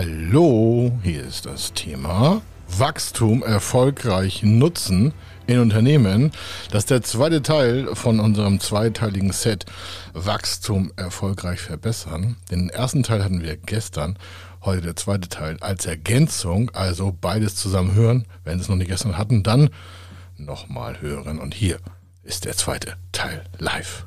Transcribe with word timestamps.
Hallo, 0.00 0.92
hier 1.02 1.24
ist 1.24 1.44
das 1.44 1.72
Thema 1.72 2.40
Wachstum 2.68 3.42
erfolgreich 3.42 4.44
nutzen 4.44 5.12
in 5.48 5.58
Unternehmen. 5.58 6.30
Das 6.70 6.84
ist 6.84 6.90
der 6.90 7.02
zweite 7.02 7.42
Teil 7.42 7.96
von 7.96 8.20
unserem 8.20 8.60
zweiteiligen 8.60 9.32
Set 9.32 9.66
Wachstum 10.12 10.92
erfolgreich 10.94 11.58
verbessern. 11.58 12.36
Den 12.48 12.68
ersten 12.68 13.02
Teil 13.02 13.24
hatten 13.24 13.42
wir 13.42 13.56
gestern, 13.56 14.16
heute 14.62 14.82
der 14.82 14.94
zweite 14.94 15.28
Teil 15.28 15.56
als 15.62 15.84
Ergänzung, 15.84 16.70
also 16.74 17.12
beides 17.20 17.56
zusammen 17.56 17.92
hören. 17.94 18.24
Wenn 18.44 18.58
Sie 18.58 18.62
es 18.62 18.68
noch 18.68 18.76
nicht 18.76 18.90
gestern 18.90 19.18
hatten, 19.18 19.42
dann 19.42 19.68
nochmal 20.36 21.00
hören. 21.00 21.40
Und 21.40 21.54
hier 21.54 21.78
ist 22.22 22.44
der 22.44 22.56
zweite 22.56 22.94
Teil 23.10 23.42
live. 23.58 24.06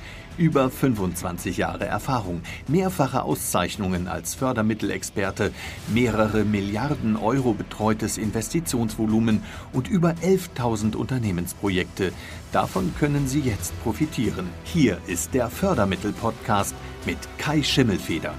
Über 0.37 0.69
25 0.69 1.57
Jahre 1.57 1.85
Erfahrung, 1.85 2.41
mehrfache 2.67 3.23
Auszeichnungen 3.23 4.07
als 4.07 4.33
Fördermittelexperte, 4.33 5.51
mehrere 5.93 6.45
Milliarden 6.45 7.17
Euro 7.17 7.53
betreutes 7.53 8.17
Investitionsvolumen 8.17 9.43
und 9.73 9.89
über 9.89 10.15
11.000 10.23 10.95
Unternehmensprojekte. 10.95 12.13
Davon 12.53 12.93
können 12.97 13.27
Sie 13.27 13.41
jetzt 13.41 13.73
profitieren. 13.83 14.49
Hier 14.63 14.99
ist 15.05 15.33
der 15.33 15.49
Fördermittel-Podcast 15.49 16.75
mit 17.05 17.17
Kai 17.37 17.61
Schimmelfeder. 17.61 18.33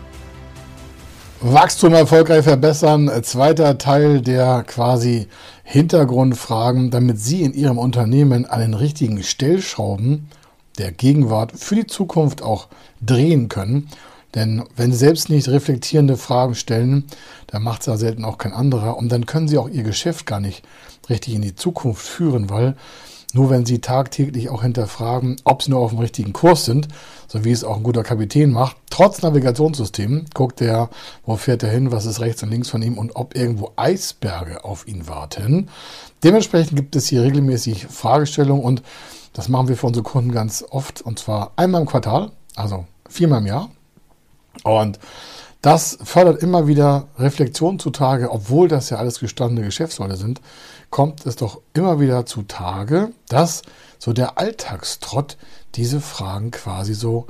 Wachstum 1.45 1.93
erfolgreich 1.93 2.45
verbessern, 2.45 3.11
zweiter 3.23 3.77
Teil 3.77 4.23
der 4.23 4.63
quasi 4.63 5.27
Hintergrundfragen, 5.65 6.91
damit 6.91 7.19
Sie 7.19 7.43
in 7.43 7.53
Ihrem 7.53 7.79
Unternehmen 7.79 8.47
an 8.47 8.61
den 8.61 8.75
richtigen 8.75 9.23
Stellschrauben 9.23 10.29
der 10.79 10.93
Gegenwart 10.93 11.53
für 11.53 11.75
die 11.75 11.87
Zukunft 11.87 12.43
auch 12.43 12.69
drehen 13.01 13.49
können. 13.49 13.89
Denn 14.35 14.65
wenn 14.77 14.93
Sie 14.93 14.99
selbst 14.99 15.29
nicht 15.29 15.49
reflektierende 15.49 16.17
Fragen 16.17 16.55
stellen, 16.55 17.05
dann 17.49 17.63
macht 17.63 17.83
es 17.83 17.87
ja 17.87 17.97
selten 17.97 18.25
auch 18.25 18.39
kein 18.39 18.53
anderer. 18.53 18.97
Und 18.97 19.11
dann 19.11 19.27
können 19.27 19.49
Sie 19.49 19.59
auch 19.59 19.69
Ihr 19.69 19.83
Geschäft 19.83 20.27
gar 20.27 20.41
nicht 20.41 20.63
richtig 21.11 21.35
in 21.35 21.43
die 21.43 21.55
Zukunft 21.55 22.07
führen, 22.07 22.49
weil 22.49 22.77
nur 23.35 23.49
wenn 23.49 23.65
Sie 23.65 23.81
tagtäglich 23.81 24.51
auch 24.51 24.63
hinterfragen, 24.63 25.37
ob 25.45 25.63
Sie 25.63 25.71
nur 25.71 25.81
auf 25.81 25.91
dem 25.91 26.01
richtigen 26.01 26.33
Kurs 26.33 26.67
sind, 26.67 26.89
so 27.29 27.45
wie 27.45 27.51
es 27.51 27.65
auch 27.65 27.79
ein 27.79 27.83
guter 27.83 28.03
Kapitän 28.03 28.53
macht, 28.53 28.77
trotz 28.91 29.23
Navigationssystem, 29.23 30.27
guckt 30.35 30.61
er, 30.61 30.91
wo 31.25 31.37
fährt 31.37 31.63
er 31.63 31.71
hin, 31.71 31.93
was 31.93 32.05
ist 32.05 32.21
rechts 32.21 32.43
und 32.43 32.51
links 32.51 32.69
von 32.69 32.83
ihm 32.83 32.99
und 32.99 33.17
ob 33.17 33.35
irgendwo 33.35 33.73
Eisberge 33.77 34.65
auf 34.65 34.87
ihn 34.87 35.09
warten. 35.09 35.71
Dementsprechend 36.23 36.77
gibt 36.77 36.95
es 36.95 37.07
hier 37.07 37.23
regelmäßig 37.23 37.87
Fragestellungen 37.87 38.63
und 38.63 38.83
das 39.33 39.49
machen 39.49 39.69
wir 39.69 39.77
für 39.77 39.87
unsere 39.87 40.05
Kunden 40.05 40.33
ganz 40.33 40.65
oft 40.71 41.01
und 41.01 41.19
zwar 41.19 41.53
einmal 41.57 41.81
im 41.81 41.87
Quartal, 41.87 42.33
also 42.55 42.87
viermal 43.09 43.41
im 43.41 43.47
Jahr. 43.47 43.71
Und 44.65 44.99
das 45.63 45.99
fördert 46.03 46.43
immer 46.43 46.67
wieder 46.67 47.07
Reflexion 47.19 47.79
zutage, 47.79 48.31
obwohl 48.31 48.69
das 48.69 48.91
ja 48.91 48.99
alles 48.99 49.21
gestandene 49.21 49.65
Geschäftsleute 49.65 50.17
sind, 50.17 50.41
kommt 50.91 51.25
es 51.25 51.37
doch 51.37 51.61
immer 51.73 52.01
wieder 52.01 52.27
zutage, 52.27 53.13
dass 53.29 53.63
so 53.99 54.13
der 54.13 54.39
Alltagstrott 54.39 55.37
diese 55.77 56.01
Fragen 56.01 56.51
quasi 56.51 56.95
so 56.95 57.29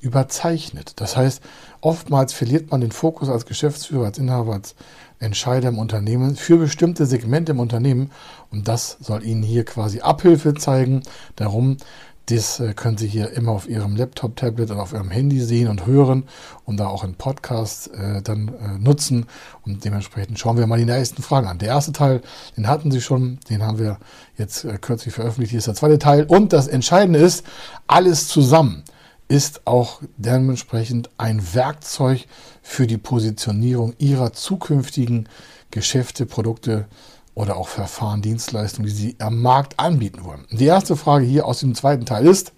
überzeichnet. 0.00 0.94
Das 0.96 1.16
heißt, 1.16 1.42
oftmals 1.80 2.32
verliert 2.32 2.70
man 2.70 2.80
den 2.80 2.92
Fokus 2.92 3.28
als 3.28 3.46
Geschäftsführer, 3.46 4.06
als 4.06 4.18
Inhaber, 4.18 4.54
als 4.54 4.74
Entscheider 5.18 5.68
im 5.68 5.78
Unternehmen 5.78 6.34
für 6.34 6.56
bestimmte 6.56 7.04
Segmente 7.04 7.52
im 7.52 7.60
Unternehmen 7.60 8.10
und 8.50 8.68
das 8.68 8.96
soll 9.00 9.22
Ihnen 9.22 9.42
hier 9.42 9.64
quasi 9.64 10.00
Abhilfe 10.00 10.54
zeigen. 10.54 11.02
Darum, 11.36 11.76
das 12.30 12.60
äh, 12.60 12.74
können 12.74 12.96
Sie 12.96 13.08
hier 13.08 13.30
immer 13.32 13.52
auf 13.52 13.68
Ihrem 13.68 13.96
Laptop, 13.96 14.36
Tablet 14.36 14.70
oder 14.70 14.82
auf 14.82 14.92
Ihrem 14.92 15.10
Handy 15.10 15.40
sehen 15.40 15.68
und 15.68 15.84
hören 15.86 16.24
und 16.64 16.78
da 16.78 16.86
auch 16.86 17.04
in 17.04 17.14
Podcasts 17.14 17.88
äh, 17.88 18.22
dann 18.22 18.48
äh, 18.48 18.78
nutzen. 18.78 19.26
Und 19.66 19.84
dementsprechend 19.84 20.38
schauen 20.38 20.56
wir 20.56 20.66
mal 20.66 20.78
die 20.78 20.84
nächsten 20.84 21.22
Fragen 21.22 21.48
an. 21.48 21.58
Der 21.58 21.68
erste 21.68 21.92
Teil, 21.92 22.22
den 22.56 22.68
hatten 22.68 22.90
Sie 22.90 23.00
schon, 23.00 23.40
den 23.50 23.62
haben 23.62 23.78
wir 23.78 23.98
jetzt 24.38 24.64
äh, 24.64 24.78
kürzlich 24.80 25.12
veröffentlicht. 25.12 25.50
Hier 25.50 25.58
ist 25.58 25.66
der 25.66 25.74
zweite 25.74 25.98
Teil. 25.98 26.24
Und 26.24 26.52
das 26.52 26.68
Entscheidende 26.68 27.18
ist, 27.18 27.44
alles 27.86 28.28
zusammen 28.28 28.84
ist 29.30 29.64
auch 29.64 30.02
dementsprechend 30.16 31.08
ein 31.16 31.54
Werkzeug 31.54 32.26
für 32.62 32.88
die 32.88 32.98
Positionierung 32.98 33.94
ihrer 33.98 34.32
zukünftigen 34.32 35.28
Geschäfte, 35.70 36.26
Produkte 36.26 36.88
oder 37.34 37.56
auch 37.56 37.68
Verfahren, 37.68 38.22
Dienstleistungen, 38.22 38.88
die 38.88 38.94
sie 38.94 39.16
am 39.20 39.40
Markt 39.40 39.78
anbieten 39.78 40.24
wollen. 40.24 40.46
Die 40.50 40.64
erste 40.64 40.96
Frage 40.96 41.24
hier 41.24 41.46
aus 41.46 41.60
dem 41.60 41.76
zweiten 41.76 42.06
Teil 42.06 42.26
ist, 42.26 42.52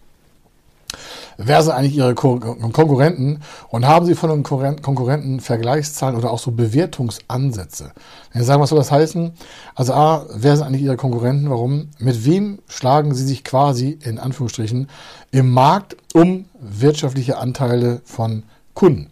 wer 1.36 1.62
sind 1.62 1.72
eigentlich 1.72 1.96
Ihre 1.96 2.14
Konkurrenten 2.14 3.40
und 3.68 3.86
haben 3.86 4.06
Sie 4.06 4.14
von 4.14 4.30
den 4.30 4.42
Konkurrenten 4.42 5.40
Vergleichszahlen 5.40 6.16
oder 6.16 6.30
auch 6.30 6.38
so 6.38 6.50
Bewertungsansätze? 6.50 7.92
Wenn 8.32 8.44
sagen, 8.44 8.62
was 8.62 8.70
soll 8.70 8.78
das 8.78 8.92
heißen? 8.92 9.32
Also 9.74 9.94
A, 9.94 10.26
wer 10.34 10.56
sind 10.56 10.66
eigentlich 10.66 10.82
Ihre 10.82 10.96
Konkurrenten? 10.96 11.50
Warum? 11.50 11.88
Mit 11.98 12.24
wem 12.24 12.58
schlagen 12.68 13.14
Sie 13.14 13.24
sich 13.24 13.44
quasi 13.44 13.98
in 14.02 14.18
Anführungsstrichen 14.18 14.88
im 15.30 15.50
Markt 15.50 15.96
um 16.14 16.46
wirtschaftliche 16.60 17.38
Anteile 17.38 18.00
von 18.04 18.44
Kunden? 18.74 19.08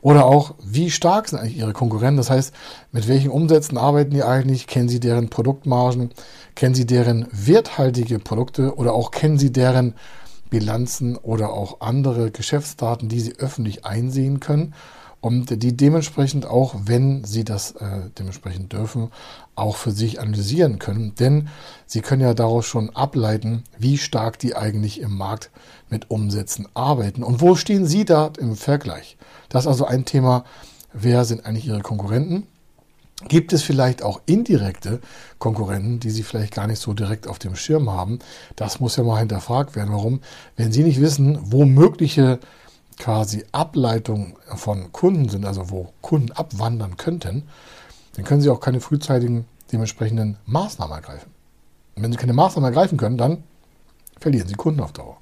Oder 0.00 0.26
auch, 0.26 0.54
wie 0.64 0.90
stark 0.90 1.28
sind 1.28 1.40
eigentlich 1.40 1.58
Ihre 1.58 1.72
Konkurrenten? 1.72 2.18
Das 2.18 2.30
heißt, 2.30 2.54
mit 2.92 3.08
welchen 3.08 3.30
Umsätzen 3.30 3.76
arbeiten 3.76 4.12
die 4.12 4.22
eigentlich? 4.22 4.66
Kennen 4.68 4.88
Sie 4.88 5.00
deren 5.00 5.28
Produktmargen? 5.28 6.10
Kennen 6.54 6.74
Sie 6.74 6.86
deren 6.86 7.26
werthaltige 7.32 8.20
Produkte? 8.20 8.76
Oder 8.76 8.92
auch 8.92 9.10
kennen 9.10 9.38
Sie 9.38 9.52
deren 9.52 9.94
Bilanzen 10.50 11.16
oder 11.16 11.50
auch 11.52 11.80
andere 11.80 12.30
Geschäftsdaten, 12.30 13.08
die 13.08 13.20
Sie 13.20 13.36
öffentlich 13.36 13.84
einsehen 13.84 14.40
können 14.40 14.74
und 15.20 15.62
die 15.62 15.76
dementsprechend 15.76 16.46
auch, 16.46 16.74
wenn 16.84 17.24
Sie 17.24 17.44
das 17.44 17.72
äh, 17.72 18.10
dementsprechend 18.18 18.72
dürfen, 18.72 19.10
auch 19.56 19.76
für 19.76 19.90
sich 19.90 20.20
analysieren 20.20 20.78
können. 20.78 21.14
Denn 21.16 21.48
Sie 21.86 22.00
können 22.00 22.22
ja 22.22 22.34
daraus 22.34 22.66
schon 22.66 22.90
ableiten, 22.90 23.64
wie 23.78 23.98
stark 23.98 24.38
die 24.38 24.54
eigentlich 24.54 25.00
im 25.00 25.16
Markt 25.16 25.50
mit 25.90 26.10
Umsätzen 26.10 26.68
arbeiten 26.74 27.22
und 27.22 27.40
wo 27.40 27.56
stehen 27.56 27.86
Sie 27.86 28.04
da 28.04 28.30
im 28.38 28.54
Vergleich. 28.54 29.16
Das 29.48 29.64
ist 29.64 29.68
also 29.68 29.86
ein 29.86 30.04
Thema, 30.04 30.44
wer 30.92 31.24
sind 31.24 31.44
eigentlich 31.44 31.66
Ihre 31.66 31.80
Konkurrenten? 31.80 32.46
Gibt 33.26 33.52
es 33.52 33.62
vielleicht 33.62 34.02
auch 34.02 34.20
indirekte 34.26 35.00
Konkurrenten, 35.38 35.98
die 35.98 36.10
Sie 36.10 36.22
vielleicht 36.22 36.54
gar 36.54 36.68
nicht 36.68 36.80
so 36.80 36.92
direkt 36.92 37.26
auf 37.26 37.40
dem 37.40 37.56
Schirm 37.56 37.90
haben? 37.90 38.20
Das 38.54 38.78
muss 38.78 38.96
ja 38.96 39.02
mal 39.02 39.18
hinterfragt 39.18 39.74
werden. 39.74 39.92
Warum? 39.92 40.20
Wenn 40.56 40.70
Sie 40.70 40.84
nicht 40.84 41.00
wissen, 41.00 41.38
wo 41.42 41.64
mögliche 41.64 42.38
quasi 42.96 43.44
Ableitungen 43.50 44.34
von 44.54 44.92
Kunden 44.92 45.28
sind, 45.28 45.46
also 45.46 45.70
wo 45.70 45.92
Kunden 46.00 46.30
abwandern 46.32 46.96
könnten, 46.96 47.44
dann 48.14 48.24
können 48.24 48.40
Sie 48.40 48.50
auch 48.50 48.60
keine 48.60 48.80
frühzeitigen 48.80 49.46
dementsprechenden 49.72 50.36
Maßnahmen 50.46 50.94
ergreifen. 50.94 51.30
Und 51.96 52.04
wenn 52.04 52.12
Sie 52.12 52.18
keine 52.18 52.34
Maßnahmen 52.34 52.68
ergreifen 52.68 52.98
können, 52.98 53.18
dann 53.18 53.42
verlieren 54.20 54.46
Sie 54.46 54.54
Kunden 54.54 54.80
auf 54.80 54.92
Dauer. 54.92 55.18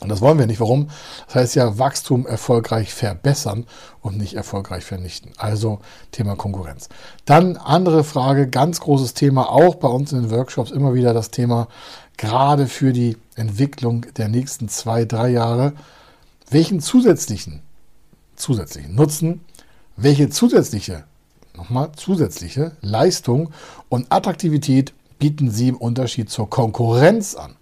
Und 0.00 0.10
das 0.10 0.20
wollen 0.20 0.38
wir 0.38 0.46
nicht. 0.46 0.60
Warum? 0.60 0.88
Das 1.26 1.36
heißt 1.36 1.54
ja 1.56 1.78
Wachstum 1.78 2.26
erfolgreich 2.26 2.92
verbessern 2.92 3.66
und 4.02 4.18
nicht 4.18 4.34
erfolgreich 4.34 4.84
vernichten. 4.84 5.32
Also 5.38 5.78
Thema 6.12 6.36
Konkurrenz. 6.36 6.88
Dann 7.24 7.56
andere 7.56 8.04
Frage, 8.04 8.48
ganz 8.48 8.80
großes 8.80 9.14
Thema, 9.14 9.50
auch 9.50 9.76
bei 9.76 9.88
uns 9.88 10.12
in 10.12 10.22
den 10.22 10.30
Workshops 10.30 10.70
immer 10.70 10.92
wieder 10.92 11.14
das 11.14 11.30
Thema, 11.30 11.68
gerade 12.18 12.66
für 12.66 12.92
die 12.92 13.16
Entwicklung 13.36 14.06
der 14.16 14.28
nächsten 14.28 14.68
zwei, 14.68 15.06
drei 15.06 15.30
Jahre. 15.30 15.72
Welchen 16.50 16.80
zusätzlichen, 16.80 17.62
zusätzlichen 18.36 18.94
Nutzen, 18.94 19.40
welche 19.96 20.28
zusätzliche, 20.28 21.04
nochmal 21.54 21.92
zusätzliche 21.96 22.76
Leistung 22.82 23.50
und 23.88 24.12
Attraktivität 24.12 24.92
bieten 25.18 25.50
Sie 25.50 25.68
im 25.68 25.76
Unterschied 25.76 26.28
zur 26.28 26.50
Konkurrenz 26.50 27.34
an? 27.34 27.56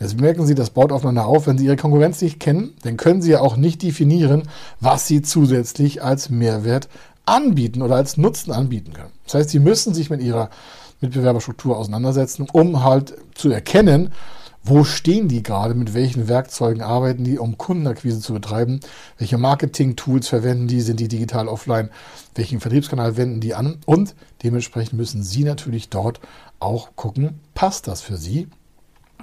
Jetzt 0.00 0.18
merken 0.18 0.46
Sie, 0.46 0.54
das 0.54 0.70
baut 0.70 0.92
aufeinander 0.92 1.26
auf. 1.26 1.46
Wenn 1.46 1.58
Sie 1.58 1.66
Ihre 1.66 1.76
Konkurrenz 1.76 2.22
nicht 2.22 2.40
kennen, 2.40 2.72
dann 2.82 2.96
können 2.96 3.20
Sie 3.20 3.32
ja 3.32 3.40
auch 3.40 3.56
nicht 3.56 3.82
definieren, 3.82 4.44
was 4.80 5.06
Sie 5.06 5.20
zusätzlich 5.20 6.02
als 6.02 6.30
Mehrwert 6.30 6.88
anbieten 7.26 7.82
oder 7.82 7.96
als 7.96 8.16
Nutzen 8.16 8.50
anbieten 8.50 8.94
können. 8.94 9.12
Das 9.26 9.34
heißt, 9.34 9.50
Sie 9.50 9.58
müssen 9.58 9.92
sich 9.92 10.08
mit 10.08 10.22
Ihrer 10.22 10.48
Mitbewerberstruktur 11.02 11.76
auseinandersetzen, 11.76 12.46
um 12.50 12.82
halt 12.82 13.14
zu 13.34 13.50
erkennen, 13.50 14.10
Wo 14.62 14.84
stehen 14.84 15.28
die 15.28 15.42
gerade? 15.42 15.74
Mit 15.74 15.94
welchen 15.94 16.28
Werkzeugen 16.28 16.82
arbeiten 16.82 17.24
die, 17.24 17.38
um 17.38 17.56
Kundenakquise 17.56 18.20
zu 18.20 18.34
betreiben? 18.34 18.80
Welche 19.16 19.38
Marketing-Tools 19.38 20.28
verwenden 20.28 20.68
die? 20.68 20.82
Sind 20.82 21.00
die 21.00 21.08
digital 21.08 21.48
offline? 21.48 21.88
Welchen 22.34 22.60
Vertriebskanal 22.60 23.16
wenden 23.16 23.40
die 23.40 23.54
an? 23.54 23.78
Und 23.86 24.14
dementsprechend 24.42 24.98
müssen 24.98 25.22
Sie 25.22 25.44
natürlich 25.44 25.88
dort 25.88 26.20
auch 26.58 26.90
gucken, 26.94 27.40
passt 27.54 27.88
das 27.88 28.02
für 28.02 28.18
Sie? 28.18 28.48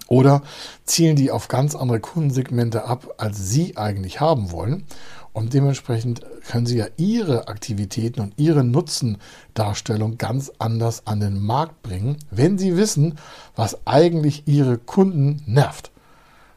Oder 0.07 0.41
zielen 0.85 1.15
die 1.15 1.31
auf 1.31 1.47
ganz 1.47 1.75
andere 1.75 1.99
Kundensegmente 1.99 2.85
ab, 2.85 3.15
als 3.17 3.49
Sie 3.49 3.77
eigentlich 3.77 4.19
haben 4.21 4.51
wollen? 4.51 4.85
Und 5.33 5.53
dementsprechend 5.53 6.21
können 6.47 6.65
Sie 6.65 6.77
ja 6.77 6.87
Ihre 6.97 7.47
Aktivitäten 7.47 8.21
und 8.21 8.33
Ihre 8.37 8.63
Nutzendarstellung 8.63 10.17
ganz 10.17 10.51
anders 10.57 11.05
an 11.05 11.19
den 11.19 11.39
Markt 11.39 11.83
bringen, 11.83 12.17
wenn 12.31 12.57
Sie 12.57 12.75
wissen, 12.75 13.19
was 13.55 13.85
eigentlich 13.85 14.47
Ihre 14.47 14.77
Kunden 14.77 15.43
nervt. 15.45 15.91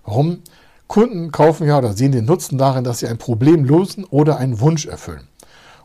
Warum? 0.04 0.38
Kunden 0.90 1.30
kaufen 1.30 1.68
ja 1.68 1.78
oder 1.78 1.92
sehen 1.92 2.10
den 2.10 2.24
Nutzen 2.24 2.58
darin, 2.58 2.82
dass 2.82 2.98
sie 2.98 3.06
ein 3.06 3.18
Problem 3.18 3.64
lösen 3.64 4.04
oder 4.04 4.38
einen 4.38 4.58
Wunsch 4.58 4.86
erfüllen. 4.86 5.29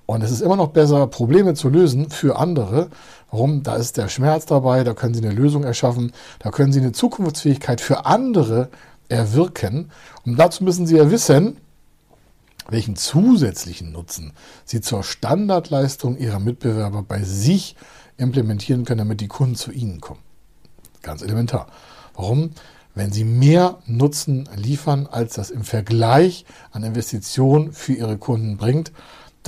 Und 0.06 0.24
es 0.24 0.32
ist 0.32 0.42
immer 0.42 0.56
noch 0.56 0.70
besser, 0.70 1.08
Probleme 1.08 1.56
zu 1.56 1.70
lösen 1.70 2.10
für 2.10 2.38
andere. 2.38 2.90
Warum? 3.32 3.64
Da 3.64 3.76
ist 3.76 3.98
der 3.98 4.08
Schmerz 4.08 4.46
dabei, 4.46 4.84
da 4.84 4.94
können 4.94 5.14
Sie 5.14 5.26
eine 5.26 5.34
Lösung 5.34 5.64
erschaffen, 5.64 6.12
da 6.40 6.52
können 6.52 6.72
Sie 6.72 6.80
eine 6.80 6.92
Zukunftsfähigkeit 6.92 7.82
für 7.82 8.06
andere 8.06 8.70
erwirken. 9.10 9.92
Und 10.26 10.38
dazu 10.38 10.64
müssen 10.64 10.86
Sie 10.86 10.98
ja 10.98 11.10
wissen, 11.10 11.58
welchen 12.70 12.96
zusätzlichen 12.96 13.92
Nutzen 13.92 14.34
sie 14.64 14.82
zur 14.82 15.04
Standardleistung 15.04 16.18
ihrer 16.18 16.40
Mitbewerber 16.40 17.04
bei 17.04 17.24
sich 17.24 17.76
implementieren 18.18 18.86
können, 18.86 19.00
damit 19.00 19.22
die 19.22 19.28
Kunden 19.28 19.56
zu 19.56 19.72
ihnen 19.72 20.02
kommen. 20.02 20.22
Ganz 21.02 21.22
elementar. 21.22 21.68
Warum? 22.16 22.52
Wenn 22.96 23.12
sie 23.12 23.26
mehr 23.26 23.80
Nutzen 23.86 24.48
liefern, 24.56 25.08
als 25.12 25.36
das 25.36 25.52
im 25.52 25.64
Vergleich 25.64 26.46
an 26.72 26.84
Investitionen 26.84 27.74
für 27.74 27.94
ihre 27.94 28.18
Kunden 28.18 28.58
bringt, 28.58 28.94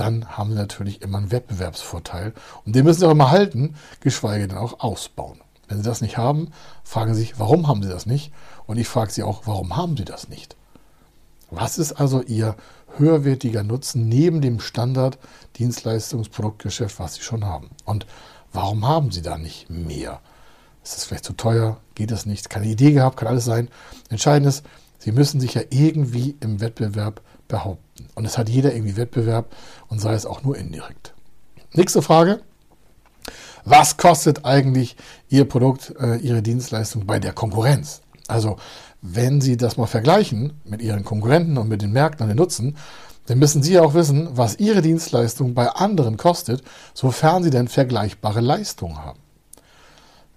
dann 0.00 0.36
haben 0.36 0.50
sie 0.50 0.56
natürlich 0.56 1.02
immer 1.02 1.18
einen 1.18 1.32
Wettbewerbsvorteil. 1.32 2.32
Und 2.64 2.74
den 2.74 2.84
müssen 2.84 3.00
sie 3.00 3.06
auch 3.06 3.12
immer 3.12 3.30
halten, 3.30 3.74
geschweige 4.00 4.48
denn 4.48 4.58
auch 4.58 4.80
ausbauen. 4.80 5.40
Wenn 5.68 5.78
sie 5.78 5.84
das 5.84 6.00
nicht 6.00 6.16
haben, 6.16 6.50
fragen 6.84 7.14
sie 7.14 7.20
sich, 7.20 7.38
warum 7.38 7.68
haben 7.68 7.82
sie 7.82 7.88
das 7.88 8.06
nicht? 8.06 8.32
Und 8.66 8.78
ich 8.78 8.88
frage 8.88 9.12
sie 9.12 9.22
auch, 9.22 9.42
warum 9.46 9.76
haben 9.76 9.96
sie 9.96 10.04
das 10.04 10.28
nicht? 10.28 10.56
Was 11.50 11.78
ist 11.78 11.92
also 11.92 12.22
ihr 12.22 12.56
höherwertiger 12.96 13.62
Nutzen 13.62 14.08
neben 14.08 14.40
dem 14.40 14.60
Standard 14.60 15.18
Dienstleistungsproduktgeschäft, 15.56 16.98
was 16.98 17.14
Sie 17.14 17.22
schon 17.22 17.44
haben. 17.44 17.70
Und 17.84 18.06
warum 18.52 18.86
haben 18.86 19.10
Sie 19.10 19.22
da 19.22 19.38
nicht 19.38 19.68
mehr? 19.68 20.20
Ist 20.82 20.96
es 20.96 21.04
vielleicht 21.04 21.24
zu 21.24 21.34
teuer? 21.34 21.78
Geht 21.94 22.10
es 22.10 22.26
nicht? 22.26 22.48
Keine 22.48 22.66
Idee 22.66 22.92
gehabt? 22.92 23.16
Kann 23.18 23.28
alles 23.28 23.44
sein. 23.44 23.68
Entscheidend 24.08 24.48
ist, 24.48 24.64
Sie 24.98 25.12
müssen 25.12 25.40
sich 25.40 25.54
ja 25.54 25.62
irgendwie 25.70 26.36
im 26.40 26.60
Wettbewerb 26.60 27.20
behaupten. 27.48 28.06
Und 28.14 28.24
es 28.24 28.38
hat 28.38 28.48
jeder 28.48 28.74
irgendwie 28.74 28.96
Wettbewerb 28.96 29.54
und 29.88 30.00
sei 30.00 30.14
es 30.14 30.26
auch 30.26 30.42
nur 30.42 30.56
indirekt. 30.56 31.14
Nächste 31.72 32.02
Frage. 32.02 32.40
Was 33.64 33.96
kostet 33.96 34.44
eigentlich 34.44 34.96
Ihr 35.28 35.46
Produkt, 35.46 35.94
äh, 36.00 36.16
Ihre 36.16 36.42
Dienstleistung 36.42 37.06
bei 37.06 37.18
der 37.18 37.32
Konkurrenz? 37.32 38.00
Also 38.26 38.56
wenn 39.02 39.40
Sie 39.40 39.56
das 39.56 39.76
mal 39.76 39.86
vergleichen 39.86 40.54
mit 40.64 40.82
Ihren 40.82 41.04
Konkurrenten 41.04 41.58
und 41.58 41.68
mit 41.68 41.82
den 41.82 41.92
Märkten 41.92 42.24
und 42.24 42.28
den 42.28 42.36
Nutzen, 42.36 42.76
dann 43.26 43.38
müssen 43.38 43.62
Sie 43.62 43.78
auch 43.78 43.92
wissen, 43.92 44.28
was 44.32 44.58
Ihre 44.58 44.80
Dienstleistung 44.80 45.52
bei 45.52 45.68
anderen 45.68 46.16
kostet, 46.16 46.62
sofern 46.94 47.42
Sie 47.42 47.50
denn 47.50 47.68
vergleichbare 47.68 48.40
Leistungen 48.40 48.98
haben. 48.98 49.18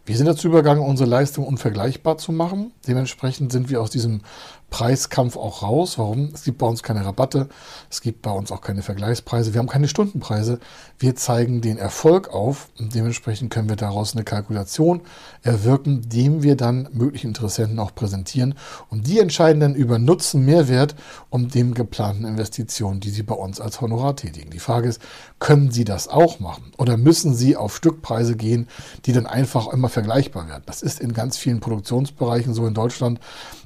Wir 0.06 0.18
sind 0.18 0.26
dazu 0.26 0.48
übergegangen, 0.48 0.84
unsere 0.84 1.10
Leistung 1.10 1.46
unvergleichbar 1.46 2.18
zu 2.18 2.32
machen. 2.32 2.74
Dementsprechend 2.88 3.52
sind 3.52 3.70
wir 3.70 3.82
aus 3.82 3.92
diesem 3.92 4.22
Preiskampf 4.72 5.38
auch 5.38 5.62
raus. 5.62 6.00
Warum? 6.00 6.32
Es 6.34 6.44
gibt 6.44 6.58
bei 6.58 6.66
uns 6.66 6.82
keine 6.82 7.06
Rabatte, 7.06 7.50
es 7.90 8.02
gibt 8.02 8.24
bei 8.24 8.32
uns 8.32 8.52
auch 8.52 8.62
keine 8.62 8.82
Vergleichspreise, 8.82 9.54
wir 9.54 9.60
haben 9.60 9.68
keine 9.68 9.88
Stundenpreise. 9.88 10.60
Wir 10.98 11.16
zeigen 11.16 11.62
den 11.62 11.78
Erfolg 11.78 12.30
auf 12.30 12.70
und 12.80 12.96
dementsprechend 12.96 13.52
können 13.52 13.70
wir 13.70 13.76
daraus 13.76 14.16
eine 14.16 14.24
Kalkulation 14.24 15.02
erwirken, 15.44 16.08
dem 16.08 16.42
wir 16.42 16.56
dann 16.56 16.88
möglichen 16.94 17.28
Interessenten 17.28 17.80
auch 17.80 17.94
präsentieren. 17.94 18.56
Und 18.90 19.08
die 19.08 19.20
entscheiden 19.20 19.60
dann 19.60 19.76
über 19.76 20.00
Nutzen, 20.00 20.46
Mehrwert 20.46 20.96
und 21.30 21.54
dem 21.54 21.74
geplanten 21.74 22.26
Investitionen, 22.26 23.02
die 23.02 23.10
sie 23.10 23.24
bei 23.24 23.36
uns 23.36 23.60
als 23.60 23.82
Honorar 23.82 24.16
tätigen. 24.16 24.52
Die 24.52 24.60
Frage 24.60 24.88
ist, 24.88 25.02
können 25.40 25.72
sie 25.72 25.84
das 25.84 26.08
auch 26.08 26.40
machen? 26.40 26.72
Oder 26.78 26.96
müssen 26.96 27.36
sie 27.36 27.58
auf 27.58 27.76
Stückpreise 27.76 28.38
gehen, 28.38 28.68
die 29.06 29.12
dann 29.12 29.26
einfach 29.26 29.68
immer 29.68 29.90
vergleichbar 29.90 30.48
werden? 30.48 30.64
Das 30.66 30.82
ist 30.82 31.02
in 31.02 31.14
ganz 31.14 31.38
vielen 31.38 31.60
Produktionsbereichen 31.60 32.54
so 32.54 32.66
in 32.66 32.74
Deutschland. 32.74 33.20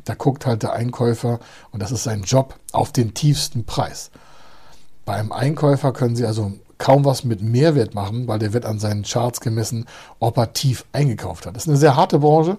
Da 0.05 0.13
guckt 0.13 0.45
halt 0.45 0.63
der 0.63 0.73
Einkäufer, 0.73 1.39
und 1.71 1.81
das 1.81 1.91
ist 1.91 2.03
sein 2.03 2.23
Job, 2.23 2.55
auf 2.71 2.91
den 2.91 3.13
tiefsten 3.13 3.65
Preis. 3.65 4.11
Beim 5.03 5.31
Einkäufer 5.31 5.93
können 5.93 6.15
Sie 6.15 6.25
also 6.25 6.53
kaum 6.77 7.05
was 7.05 7.23
mit 7.23 7.41
Mehrwert 7.41 7.93
machen, 7.93 8.27
weil 8.27 8.39
der 8.39 8.53
wird 8.53 8.65
an 8.65 8.79
seinen 8.79 9.03
Charts 9.03 9.41
gemessen, 9.41 9.85
ob 10.19 10.37
er 10.37 10.53
tief 10.53 10.85
eingekauft 10.93 11.45
hat. 11.45 11.55
Das 11.55 11.63
ist 11.63 11.69
eine 11.69 11.77
sehr 11.77 11.95
harte 11.95 12.19
Branche. 12.19 12.57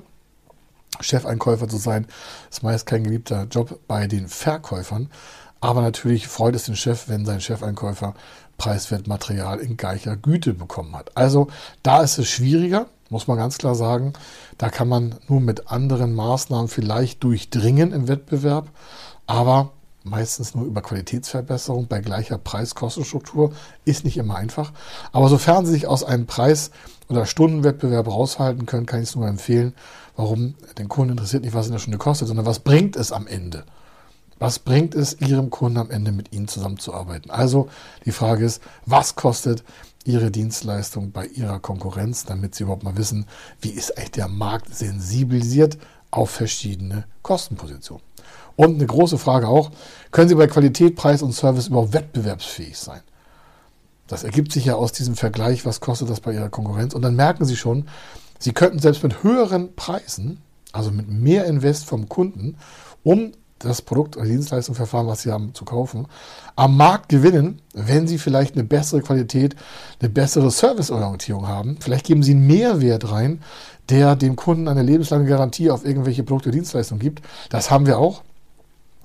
Chefeinkäufer 1.00 1.68
zu 1.68 1.76
sein, 1.76 2.06
ist 2.50 2.62
meist 2.62 2.86
kein 2.86 3.04
geliebter 3.04 3.46
Job 3.50 3.80
bei 3.86 4.06
den 4.06 4.28
Verkäufern. 4.28 5.10
Aber 5.60 5.82
natürlich 5.82 6.28
freut 6.28 6.54
es 6.54 6.64
den 6.64 6.76
Chef, 6.76 7.08
wenn 7.08 7.26
sein 7.26 7.40
Chefeinkäufer 7.40 8.14
preiswert 8.56 9.06
Material 9.06 9.58
in 9.58 9.76
gleicher 9.76 10.16
Güte 10.16 10.54
bekommen 10.54 10.96
hat. 10.96 11.16
Also 11.16 11.48
da 11.82 12.02
ist 12.02 12.18
es 12.18 12.28
schwieriger 12.28 12.86
muss 13.10 13.26
man 13.26 13.38
ganz 13.38 13.58
klar 13.58 13.74
sagen. 13.74 14.12
Da 14.58 14.68
kann 14.68 14.88
man 14.88 15.16
nur 15.28 15.40
mit 15.40 15.70
anderen 15.70 16.14
Maßnahmen 16.14 16.68
vielleicht 16.68 17.22
durchdringen 17.22 17.92
im 17.92 18.08
Wettbewerb, 18.08 18.68
aber 19.26 19.72
meistens 20.06 20.54
nur 20.54 20.64
über 20.64 20.82
Qualitätsverbesserung 20.82 21.88
bei 21.88 22.00
gleicher 22.00 22.38
Preis-Kostenstruktur 22.38 23.52
ist 23.84 24.04
nicht 24.04 24.16
immer 24.16 24.36
einfach. 24.36 24.72
Aber 25.12 25.28
sofern 25.28 25.66
Sie 25.66 25.72
sich 25.72 25.86
aus 25.86 26.04
einem 26.04 26.26
Preis- 26.26 26.70
oder 27.08 27.26
Stundenwettbewerb 27.26 28.06
raushalten 28.06 28.66
können, 28.66 28.86
kann 28.86 29.02
ich 29.02 29.10
es 29.10 29.16
nur 29.16 29.26
empfehlen. 29.26 29.74
Warum? 30.16 30.54
Den 30.78 30.88
Kunden 30.88 31.12
interessiert 31.12 31.44
nicht, 31.44 31.54
was 31.54 31.66
in 31.66 31.72
der 31.72 31.78
Stunde 31.78 31.98
kostet, 31.98 32.28
sondern 32.28 32.46
was 32.46 32.60
bringt 32.60 32.96
es 32.96 33.12
am 33.12 33.26
Ende? 33.26 33.64
Was 34.38 34.58
bringt 34.58 34.94
es 34.94 35.20
Ihrem 35.20 35.50
Kunden 35.50 35.78
am 35.78 35.90
Ende 35.90 36.12
mit 36.12 36.32
Ihnen 36.32 36.48
zusammenzuarbeiten? 36.48 37.30
Also 37.30 37.68
die 38.04 38.12
Frage 38.12 38.44
ist, 38.44 38.62
was 38.84 39.16
kostet 39.16 39.64
ihre 40.06 40.30
Dienstleistung 40.30 41.10
bei 41.12 41.26
ihrer 41.26 41.58
Konkurrenz, 41.60 42.24
damit 42.24 42.54
sie 42.54 42.64
überhaupt 42.64 42.84
mal 42.84 42.96
wissen, 42.96 43.26
wie 43.60 43.70
ist 43.70 43.96
eigentlich 43.96 44.12
der 44.12 44.28
Markt 44.28 44.74
sensibilisiert 44.74 45.78
auf 46.10 46.30
verschiedene 46.30 47.04
Kostenpositionen. 47.22 48.04
Und 48.56 48.76
eine 48.76 48.86
große 48.86 49.18
Frage 49.18 49.48
auch, 49.48 49.70
können 50.10 50.28
Sie 50.28 50.34
bei 50.34 50.46
Qualität, 50.46 50.96
Preis 50.96 51.22
und 51.22 51.32
Service 51.32 51.68
überhaupt 51.68 51.92
wettbewerbsfähig 51.92 52.78
sein? 52.78 53.02
Das 54.06 54.24
ergibt 54.24 54.52
sich 54.52 54.64
ja 54.64 54.76
aus 54.76 54.92
diesem 54.92 55.16
Vergleich, 55.16 55.66
was 55.66 55.80
kostet 55.80 56.08
das 56.08 56.20
bei 56.20 56.32
Ihrer 56.32 56.48
Konkurrenz. 56.48 56.94
Und 56.94 57.02
dann 57.02 57.16
merken 57.16 57.44
Sie 57.44 57.56
schon, 57.56 57.88
Sie 58.38 58.52
könnten 58.52 58.78
selbst 58.78 59.02
mit 59.02 59.22
höheren 59.22 59.74
Preisen, 59.74 60.40
also 60.72 60.90
mit 60.90 61.08
mehr 61.08 61.44
Invest 61.44 61.84
vom 61.84 62.08
Kunden, 62.08 62.56
um 63.02 63.32
das 63.58 63.82
Produkt 63.82 64.16
oder 64.16 64.26
Dienstleistungsverfahren, 64.26 65.06
was 65.06 65.22
Sie 65.22 65.32
haben, 65.32 65.54
zu 65.54 65.64
kaufen, 65.64 66.06
am 66.56 66.76
Markt 66.76 67.08
gewinnen, 67.08 67.62
wenn 67.74 68.06
Sie 68.06 68.18
vielleicht 68.18 68.54
eine 68.54 68.64
bessere 68.64 69.00
Qualität, 69.00 69.56
eine 70.00 70.10
bessere 70.10 70.50
Serviceorientierung 70.50 71.48
haben. 71.48 71.78
Vielleicht 71.80 72.06
geben 72.06 72.22
Sie 72.22 72.32
einen 72.32 72.46
Mehrwert 72.46 73.10
rein, 73.10 73.42
der 73.88 74.16
dem 74.16 74.36
Kunden 74.36 74.68
eine 74.68 74.82
lebenslange 74.82 75.26
Garantie 75.26 75.70
auf 75.70 75.84
irgendwelche 75.84 76.22
Produkte 76.22 76.48
oder 76.50 76.56
Dienstleistungen 76.56 77.00
gibt. 77.00 77.22
Das 77.50 77.70
haben 77.70 77.86
wir 77.86 77.98
auch 77.98 78.22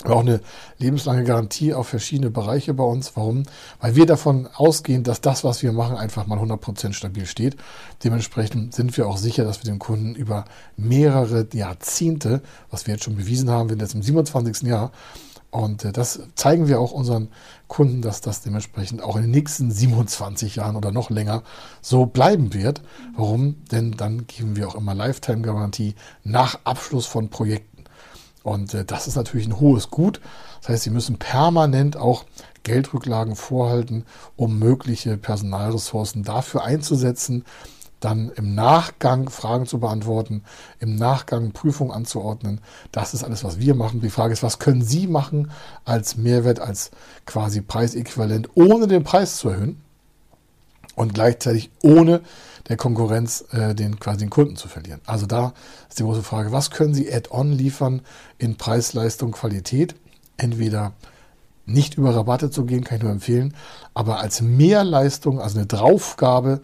auch 0.09 0.21
eine 0.21 0.41
lebenslange 0.77 1.23
Garantie 1.23 1.73
auf 1.73 1.87
verschiedene 1.87 2.31
Bereiche 2.31 2.73
bei 2.73 2.83
uns. 2.83 3.15
Warum? 3.15 3.43
Weil 3.79 3.95
wir 3.95 4.05
davon 4.05 4.47
ausgehen, 4.53 5.03
dass 5.03 5.21
das, 5.21 5.43
was 5.43 5.61
wir 5.61 5.71
machen, 5.71 5.97
einfach 5.97 6.27
mal 6.27 6.39
100% 6.39 6.93
stabil 6.93 7.25
steht. 7.25 7.55
Dementsprechend 8.03 8.73
sind 8.73 8.95
wir 8.97 9.07
auch 9.07 9.17
sicher, 9.17 9.43
dass 9.43 9.63
wir 9.63 9.71
den 9.71 9.79
Kunden 9.79 10.15
über 10.15 10.45
mehrere 10.77 11.47
Jahrzehnte, 11.53 12.41
was 12.69 12.87
wir 12.87 12.95
jetzt 12.95 13.03
schon 13.03 13.15
bewiesen 13.15 13.49
haben, 13.49 13.69
wir 13.69 13.73
sind 13.73 13.81
jetzt 13.81 13.95
im 13.95 14.03
27. 14.03 14.67
Jahr, 14.67 14.91
und 15.51 15.83
äh, 15.83 15.91
das 15.91 16.21
zeigen 16.35 16.67
wir 16.67 16.79
auch 16.79 16.91
unseren 16.93 17.27
Kunden, 17.67 18.01
dass 18.01 18.21
das 18.21 18.41
dementsprechend 18.41 19.03
auch 19.03 19.17
in 19.17 19.23
den 19.23 19.31
nächsten 19.31 19.69
27 19.69 20.55
Jahren 20.55 20.75
oder 20.75 20.91
noch 20.91 21.09
länger 21.09 21.43
so 21.81 22.05
bleiben 22.05 22.53
wird. 22.53 22.81
Warum? 23.15 23.63
Denn 23.71 23.91
dann 23.91 24.27
geben 24.27 24.55
wir 24.55 24.67
auch 24.69 24.75
immer 24.75 24.95
Lifetime-Garantie 24.95 25.95
nach 26.23 26.59
Abschluss 26.63 27.05
von 27.05 27.29
Projekten. 27.29 27.70
Und 28.43 28.73
äh, 28.73 28.85
das 28.85 29.07
ist 29.07 29.15
natürlich 29.15 29.47
ein 29.47 29.59
hohes 29.59 29.89
Gut. 29.89 30.21
Das 30.61 30.69
heißt, 30.69 30.83
Sie 30.83 30.89
müssen 30.89 31.17
permanent 31.17 31.97
auch 31.97 32.25
Geldrücklagen 32.63 33.35
vorhalten, 33.35 34.05
um 34.35 34.59
mögliche 34.59 35.17
Personalressourcen 35.17 36.23
dafür 36.23 36.63
einzusetzen, 36.63 37.45
dann 37.99 38.31
im 38.35 38.55
Nachgang 38.55 39.29
Fragen 39.29 39.67
zu 39.67 39.79
beantworten, 39.79 40.43
im 40.79 40.95
Nachgang 40.95 41.51
Prüfungen 41.51 41.91
anzuordnen. 41.91 42.59
Das 42.91 43.13
ist 43.13 43.23
alles, 43.23 43.43
was 43.43 43.59
wir 43.59 43.75
machen. 43.75 44.01
Die 44.01 44.09
Frage 44.09 44.33
ist, 44.33 44.43
was 44.43 44.57
können 44.57 44.83
Sie 44.83 45.05
machen 45.07 45.51
als 45.85 46.17
Mehrwert, 46.17 46.59
als 46.59 46.89
quasi 47.25 47.61
Preisäquivalent, 47.61 48.49
ohne 48.55 48.87
den 48.87 49.03
Preis 49.03 49.37
zu 49.37 49.49
erhöhen? 49.49 49.81
und 50.95 51.13
gleichzeitig 51.13 51.71
ohne 51.81 52.21
der 52.69 52.77
Konkurrenz 52.77 53.45
äh, 53.51 53.73
den 53.75 53.99
quasi 53.99 54.19
den 54.19 54.29
Kunden 54.29 54.55
zu 54.55 54.67
verlieren. 54.67 55.01
Also 55.05 55.25
da 55.25 55.53
ist 55.89 55.99
die 55.99 56.03
große 56.03 56.23
Frage, 56.23 56.51
was 56.51 56.71
können 56.71 56.93
Sie 56.93 57.11
add-on 57.11 57.51
liefern 57.51 58.01
in 58.37 58.57
Preis, 58.57 58.93
Leistung, 58.93 59.31
Qualität? 59.31 59.95
Entweder 60.37 60.93
nicht 61.65 61.95
über 61.95 62.15
Rabatte 62.15 62.49
zu 62.49 62.65
gehen, 62.65 62.83
kann 62.83 62.97
ich 62.97 63.03
nur 63.03 63.11
empfehlen, 63.11 63.53
aber 63.93 64.19
als 64.19 64.41
Mehrleistung, 64.41 65.39
also 65.39 65.57
eine 65.57 65.67
Draufgabe 65.67 66.61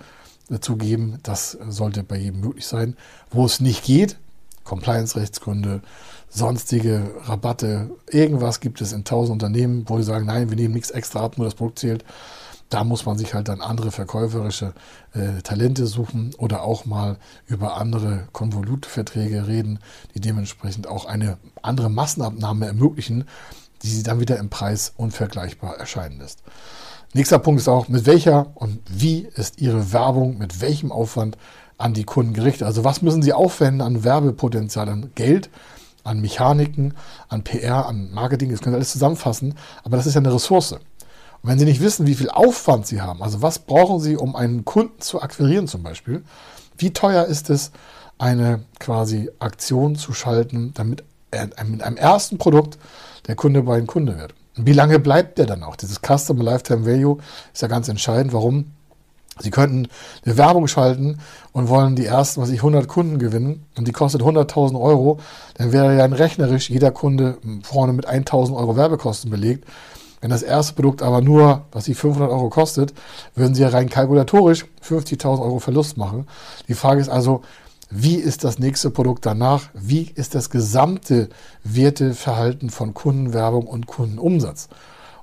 zu 0.60 0.78
geben, 0.78 1.20
das 1.24 1.58
sollte 1.68 2.04
bei 2.04 2.18
jedem 2.18 2.42
möglich 2.42 2.66
sein. 2.66 2.96
Wo 3.30 3.46
es 3.46 3.60
nicht 3.60 3.84
geht, 3.84 4.18
Compliance-Rechtsgründe, 4.64 5.82
sonstige 6.30 7.12
Rabatte, 7.24 7.90
irgendwas 8.10 8.60
gibt 8.60 8.82
es 8.82 8.92
in 8.92 9.04
tausend 9.04 9.34
Unternehmen, 9.34 9.86
wo 9.88 9.98
sie 9.98 10.04
sagen, 10.04 10.26
nein, 10.26 10.50
wir 10.50 10.58
nehmen 10.58 10.74
nichts 10.74 10.92
extra 10.92 11.22
ab, 11.22 11.38
nur 11.38 11.46
das 11.46 11.56
Produkt 11.56 11.80
zählt. 11.80 12.04
Da 12.70 12.84
muss 12.84 13.06
man 13.06 13.18
sich 13.18 13.34
halt 13.34 13.48
dann 13.48 13.62
andere 13.62 13.92
verkäuferische 13.92 14.74
äh, 15.14 15.42
Talente 15.42 15.88
suchen 15.88 16.34
oder 16.38 16.64
auch 16.64 16.86
mal 16.86 17.18
über 17.48 17.78
andere 17.78 18.28
Konvolutverträge 18.34 19.48
reden, 19.48 19.80
die 20.14 20.20
dementsprechend 20.20 20.88
auch 20.88 21.06
eine 21.06 21.38
andere 21.62 21.90
Massenabnahme 21.90 22.66
ermöglichen, 22.68 23.26
die 23.84 23.90
sie 23.90 24.04
dann 24.04 24.20
wieder 24.20 24.38
im 24.38 24.50
Preis 24.50 24.94
unvergleichbar 24.98 25.78
erscheinen 25.78 26.20
lässt. 26.20 26.44
Nächster 27.14 27.40
Punkt 27.40 27.62
ist 27.62 27.70
auch, 27.70 27.88
mit 27.88 28.06
welcher 28.06 28.52
und 28.56 28.80
wie 28.90 29.28
ist 29.36 29.62
Ihre 29.62 29.94
Werbung, 29.94 30.38
mit 30.38 30.60
welchem 30.60 30.92
Aufwand 30.92 31.38
an 31.78 31.94
die 31.94 32.04
Kunden 32.04 32.34
gerichtet? 32.34 32.64
Also 32.68 32.84
was 32.84 33.02
müssen 33.02 33.22
Sie 33.22 33.34
aufwenden 33.34 33.82
an 33.82 34.04
Werbepotenzial, 34.04 34.90
an 34.90 35.12
Geld, 35.16 35.50
an 36.04 36.20
Mechaniken, 36.20 36.96
an 37.30 37.44
PR, 37.44 37.86
an 37.86 38.12
Marketing, 38.12 38.52
das 38.52 38.60
können 38.60 38.74
Sie 38.74 38.78
alles 38.78 38.92
zusammenfassen, 38.92 39.56
aber 39.84 39.96
das 39.96 40.06
ist 40.06 40.16
ja 40.16 40.22
eine 40.22 40.34
Ressource. 40.34 40.76
Wenn 41.48 41.60
Sie 41.60 41.66
nicht 41.66 41.82
wissen, 41.82 42.08
wie 42.08 42.16
viel 42.16 42.30
Aufwand 42.30 42.88
Sie 42.88 43.02
haben, 43.02 43.24
also 43.24 43.42
was 43.42 43.60
brauchen 43.60 44.02
Sie, 44.02 44.18
um 44.18 44.36
einen 44.36 44.66
Kunden 44.66 45.00
zu 45.00 45.22
akquirieren 45.22 45.68
zum 45.68 45.82
Beispiel, 45.82 46.24
wie 46.78 46.92
teuer 46.92 47.26
ist 47.26 47.50
es, 47.50 47.72
eine 48.18 48.64
quasi 48.80 49.30
Aktion 49.40 49.96
zu 49.96 50.12
schalten, 50.14 50.74
damit 50.74 51.04
mit 51.66 51.84
einem 51.84 51.98
ersten 51.98 52.38
Produkt 52.38 52.78
der 53.28 53.36
Kunde 53.36 53.64
bei 53.64 53.78
einem 53.78 53.88
Kunde 53.88 54.18
wird. 54.18 54.34
Und 54.58 54.66
wie 54.66 54.74
lange 54.74 55.00
bleibt 55.00 55.38
der 55.38 55.46
dann 55.46 55.64
auch? 55.64 55.78
Dieses 55.78 56.02
Customer 56.02 56.44
Lifetime 56.44 56.86
Value 56.86 57.18
ist 57.54 57.62
ja 57.62 57.68
ganz 57.70 57.88
entscheidend. 57.88 58.34
Warum? 58.34 58.74
Sie 59.40 59.52
könnten 59.52 59.88
eine 60.26 60.38
Werbung 60.38 60.68
schalten 60.68 61.20
und 61.54 61.70
wollen 61.70 61.96
die 61.96 62.06
ersten, 62.06 62.42
was 62.42 62.50
ich, 62.50 62.60
100 62.60 62.88
Kunden 62.88 63.20
gewinnen 63.20 63.66
und 63.78 63.88
die 63.88 63.92
kostet 63.94 64.22
100.000 64.22 64.82
Euro, 64.82 65.20
dann 65.54 65.72
wäre 65.72 65.96
ja 65.96 66.06
rechnerisch 66.06 66.70
jeder 66.70 66.92
Kunde 66.92 67.38
vorne 67.62 67.94
mit 67.94 68.10
1.000 68.10 68.56
Euro 68.56 68.76
Werbekosten 68.76 69.30
belegt. 69.30 69.66
Wenn 70.20 70.32
das 70.32 70.42
erste 70.42 70.74
Produkt 70.74 71.02
aber 71.04 71.22
nur, 71.22 71.66
was 71.72 71.86
sie 71.86 71.94
500 71.94 72.32
Euro 72.32 72.50
kostet, 72.50 72.94
würden 73.36 73.54
sie 73.54 73.62
ja 73.62 73.70
rein 73.70 73.90
kalkulatorisch 73.90 74.66
50.000 74.84 75.42
Euro 75.42 75.60
Verlust 75.60 75.98
machen. 75.98 76.28
Die 76.68 76.74
Frage 76.74 77.02
ist 77.02 77.10
also, 77.10 77.42
wie 77.90 78.16
ist 78.16 78.44
das 78.44 78.60
nächste 78.60 78.90
Produkt 78.90 79.26
danach? 79.26 79.70
Wie 79.74 80.12
ist 80.14 80.36
das 80.36 80.50
gesamte 80.50 81.30
Werteverhalten 81.64 82.70
von 82.70 82.94
Kundenwerbung 82.94 83.68
und 83.68 83.88
Kundenumsatz? 83.88 84.68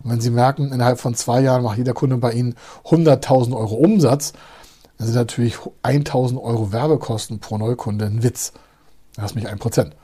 Und 0.02 0.10
wenn 0.10 0.20
Sie 0.20 0.30
merken, 0.30 0.72
innerhalb 0.72 1.00
von 1.00 1.14
zwei 1.14 1.40
Jahren 1.40 1.62
macht 1.62 1.78
jeder 1.78 1.92
Kunde 1.92 2.16
bei 2.16 2.32
Ihnen 2.32 2.54
100.000 2.84 3.56
Euro 3.56 3.74
Umsatz, 3.74 4.32
dann 4.96 5.08
sind 5.08 5.16
natürlich 5.16 5.56
1.000 5.82 6.40
Euro 6.40 6.72
Werbekosten 6.72 7.40
pro 7.40 7.58
Neukunde 7.58 8.06
ein 8.06 8.22
Witz. 8.22 8.52
Das 9.16 9.26
ist 9.26 9.34
nicht 9.34 9.48
ein 9.48 9.58
Prozent. 9.58 9.94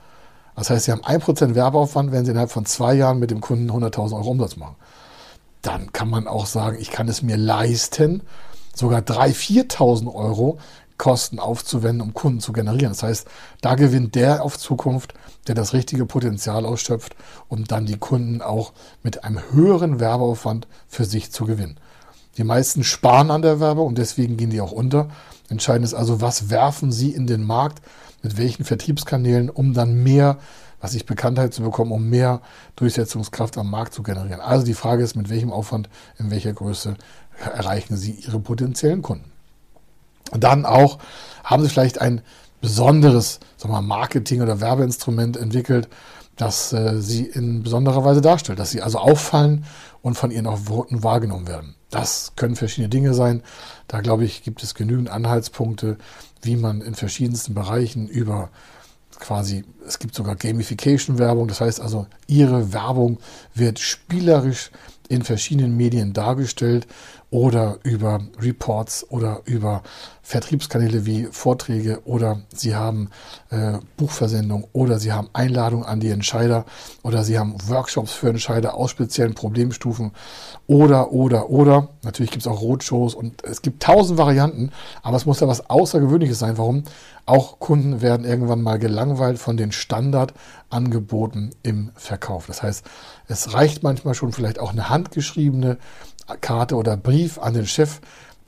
Das 0.55 0.69
heißt, 0.69 0.85
Sie 0.85 0.91
haben 0.91 1.03
ein 1.03 1.19
Prozent 1.19 1.55
Werbeaufwand, 1.55 2.11
wenn 2.11 2.25
Sie 2.25 2.31
innerhalb 2.31 2.51
von 2.51 2.65
zwei 2.65 2.93
Jahren 2.93 3.19
mit 3.19 3.31
dem 3.31 3.41
Kunden 3.41 3.71
100.000 3.71 4.15
Euro 4.15 4.29
Umsatz 4.29 4.57
machen. 4.57 4.75
Dann 5.61 5.91
kann 5.93 6.09
man 6.09 6.27
auch 6.27 6.45
sagen, 6.45 6.77
ich 6.79 6.91
kann 6.91 7.07
es 7.07 7.21
mir 7.21 7.37
leisten, 7.37 8.21
sogar 8.75 9.01
3.000, 9.01 9.69
4.000 9.71 10.13
Euro 10.13 10.57
Kosten 11.01 11.39
aufzuwenden, 11.39 12.01
um 12.01 12.13
Kunden 12.13 12.41
zu 12.41 12.53
generieren. 12.53 12.91
Das 12.91 13.01
heißt, 13.01 13.27
da 13.61 13.73
gewinnt 13.73 14.13
der 14.13 14.43
auf 14.43 14.59
Zukunft, 14.59 15.15
der 15.47 15.55
das 15.55 15.73
richtige 15.73 16.05
Potenzial 16.05 16.63
ausschöpft, 16.63 17.15
um 17.47 17.63
dann 17.63 17.87
die 17.87 17.97
Kunden 17.97 18.43
auch 18.43 18.71
mit 19.01 19.23
einem 19.23 19.41
höheren 19.51 19.99
Werbeaufwand 19.99 20.67
für 20.87 21.05
sich 21.05 21.31
zu 21.31 21.45
gewinnen. 21.45 21.79
Die 22.37 22.43
meisten 22.43 22.83
sparen 22.83 23.31
an 23.31 23.41
der 23.41 23.59
Werbung 23.59 23.87
und 23.87 23.97
deswegen 23.97 24.37
gehen 24.37 24.51
die 24.51 24.61
auch 24.61 24.71
unter. 24.71 25.09
Entscheidend 25.49 25.85
ist 25.85 25.95
also, 25.95 26.21
was 26.21 26.51
werfen 26.51 26.91
sie 26.91 27.09
in 27.09 27.25
den 27.25 27.43
Markt, 27.43 27.81
mit 28.21 28.37
welchen 28.37 28.65
Vertriebskanälen, 28.65 29.49
um 29.49 29.73
dann 29.73 30.03
mehr, 30.03 30.37
was 30.79 30.93
ich 30.93 31.05
Bekanntheit 31.05 31.53
zu 31.53 31.61
bekommen, 31.61 31.91
um 31.91 32.09
mehr 32.09 32.41
Durchsetzungskraft 32.75 33.57
am 33.57 33.69
Markt 33.69 33.93
zu 33.93 34.03
generieren. 34.03 34.41
Also 34.41 34.65
die 34.65 34.73
Frage 34.73 35.03
ist, 35.03 35.15
mit 35.15 35.29
welchem 35.29 35.51
Aufwand, 35.51 35.89
in 36.17 36.31
welcher 36.31 36.53
Größe 36.53 36.95
erreichen 37.39 37.97
Sie 37.97 38.11
Ihre 38.11 38.39
potenziellen 38.39 39.01
Kunden. 39.01 39.31
Und 40.31 40.43
dann 40.43 40.65
auch 40.65 40.99
haben 41.43 41.63
sie 41.63 41.69
vielleicht 41.69 41.99
ein 41.99 42.21
besonderes 42.61 43.39
sagen 43.57 43.73
wir, 43.73 43.81
Marketing- 43.81 44.41
oder 44.41 44.61
Werbeinstrument 44.61 45.35
entwickelt, 45.35 45.89
das 46.35 46.73
äh, 46.73 47.01
sie 47.01 47.25
in 47.25 47.63
besonderer 47.63 48.03
Weise 48.03 48.21
darstellt, 48.21 48.59
dass 48.59 48.71
sie 48.71 48.81
also 48.81 48.99
auffallen 48.99 49.65
und 50.01 50.15
von 50.15 50.31
ihren 50.31 50.47
Worten 50.67 51.03
wahrgenommen 51.03 51.47
werden. 51.47 51.75
Das 51.89 52.33
können 52.35 52.55
verschiedene 52.55 52.89
Dinge 52.89 53.13
sein. 53.13 53.43
Da 53.87 54.01
glaube 54.01 54.23
ich, 54.23 54.43
gibt 54.43 54.63
es 54.63 54.73
genügend 54.73 55.09
Anhaltspunkte, 55.09 55.97
wie 56.41 56.55
man 56.55 56.81
in 56.81 56.95
verschiedensten 56.95 57.53
Bereichen 57.53 58.07
über 58.07 58.49
quasi, 59.19 59.63
es 59.85 59.99
gibt 59.99 60.15
sogar 60.15 60.35
Gamification-Werbung, 60.35 61.47
das 61.47 61.61
heißt 61.61 61.79
also, 61.79 62.07
ihre 62.27 62.73
Werbung 62.73 63.19
wird 63.53 63.79
spielerisch 63.79 64.71
in 65.09 65.21
verschiedenen 65.21 65.77
Medien 65.77 66.13
dargestellt 66.13 66.87
oder 67.31 67.79
über 67.83 68.19
Reports 68.39 69.09
oder 69.09 69.41
über 69.45 69.83
Vertriebskanäle 70.21 71.05
wie 71.05 71.27
Vorträge 71.31 72.01
oder 72.05 72.41
Sie 72.53 72.75
haben 72.75 73.09
äh, 73.49 73.79
Buchversendung 73.97 74.67
oder 74.73 74.99
Sie 74.99 75.13
haben 75.13 75.29
Einladungen 75.33 75.85
an 75.85 76.01
die 76.01 76.09
Entscheider 76.09 76.65
oder 77.03 77.23
Sie 77.23 77.39
haben 77.39 77.55
Workshops 77.67 78.11
für 78.11 78.29
Entscheider 78.29 78.75
aus 78.75 78.91
speziellen 78.91 79.33
Problemstufen 79.33 80.11
oder, 80.67 81.11
oder, 81.13 81.49
oder. 81.49 81.89
Natürlich 82.03 82.31
gibt 82.31 82.43
es 82.43 82.47
auch 82.47 82.61
Roadshows 82.61 83.15
und 83.15 83.43
es 83.45 83.61
gibt 83.61 83.81
tausend 83.81 84.19
Varianten, 84.19 84.71
aber 85.01 85.15
es 85.15 85.25
muss 85.25 85.39
ja 85.39 85.47
was 85.47 85.69
Außergewöhnliches 85.69 86.37
sein. 86.37 86.57
Warum? 86.57 86.83
Auch 87.25 87.59
Kunden 87.59 88.01
werden 88.01 88.25
irgendwann 88.25 88.61
mal 88.61 88.77
gelangweilt 88.77 89.39
von 89.39 89.55
den 89.55 89.71
Standardangeboten 89.71 91.55
im 91.63 91.91
Verkauf. 91.95 92.47
Das 92.47 92.61
heißt, 92.61 92.85
es 93.27 93.53
reicht 93.53 93.83
manchmal 93.83 94.15
schon 94.15 94.33
vielleicht 94.33 94.59
auch 94.59 94.71
eine 94.71 94.89
handgeschriebene 94.89 95.77
Karte 96.37 96.75
oder 96.75 96.97
Brief 96.97 97.37
an 97.37 97.53
den 97.53 97.67
Chef 97.67 97.99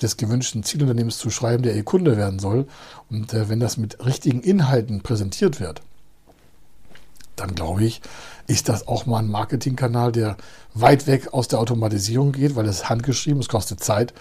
des 0.01 0.17
gewünschten 0.17 0.63
Zielunternehmens 0.63 1.17
zu 1.17 1.29
schreiben, 1.29 1.63
der 1.63 1.75
ihr 1.75 1.83
Kunde 1.83 2.17
werden 2.17 2.39
soll. 2.39 2.67
Und 3.09 3.33
äh, 3.33 3.49
wenn 3.49 3.59
das 3.59 3.77
mit 3.77 4.05
richtigen 4.05 4.41
Inhalten 4.41 5.01
präsentiert 5.01 5.59
wird, 5.59 5.81
dann 7.35 7.55
glaube 7.55 7.83
ich, 7.83 8.01
ist 8.47 8.69
das 8.69 8.87
auch 8.87 9.05
mal 9.05 9.19
ein 9.19 9.29
Marketingkanal, 9.29 10.11
der 10.11 10.37
weit 10.73 11.07
weg 11.07 11.33
aus 11.33 11.47
der 11.47 11.59
Automatisierung 11.59 12.31
geht, 12.31 12.55
weil 12.55 12.67
es 12.67 12.89
handgeschrieben, 12.89 13.39
es 13.39 13.49
kostet 13.49 13.83
Zeit, 13.83 14.13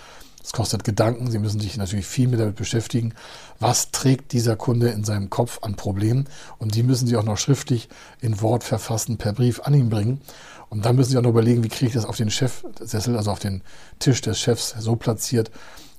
es 0.44 0.52
kostet 0.52 0.84
Gedanken. 0.84 1.30
Sie 1.30 1.38
müssen 1.38 1.60
sich 1.60 1.76
natürlich 1.76 2.06
viel 2.06 2.28
mehr 2.28 2.38
damit 2.38 2.56
beschäftigen, 2.56 3.14
was 3.60 3.90
trägt 3.90 4.32
dieser 4.32 4.56
Kunde 4.56 4.88
in 4.88 5.04
seinem 5.04 5.30
Kopf 5.30 5.60
an 5.62 5.76
Problemen. 5.76 6.26
Und 6.58 6.74
die 6.74 6.82
müssen 6.82 7.06
Sie 7.06 7.16
auch 7.16 7.24
noch 7.24 7.38
schriftlich 7.38 7.88
in 8.20 8.40
Wort 8.40 8.64
verfassen, 8.64 9.18
per 9.18 9.32
Brief 9.32 9.60
an 9.60 9.74
ihn 9.74 9.90
bringen. 9.90 10.20
Und 10.68 10.84
dann 10.84 10.96
müssen 10.96 11.10
Sie 11.10 11.18
auch 11.18 11.22
noch 11.22 11.30
überlegen, 11.30 11.62
wie 11.62 11.68
kriege 11.68 11.88
ich 11.88 11.94
das 11.94 12.04
auf 12.04 12.16
den 12.16 12.30
Chefsessel, 12.30 13.16
also 13.16 13.30
auf 13.30 13.38
den 13.38 13.62
Tisch 13.98 14.20
des 14.20 14.40
Chefs 14.40 14.74
so 14.78 14.96
platziert, 14.96 15.50